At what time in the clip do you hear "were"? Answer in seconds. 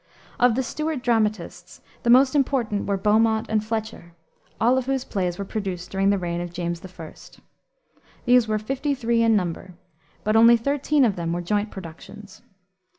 2.87-2.97, 5.37-5.45, 8.47-8.57, 11.33-11.41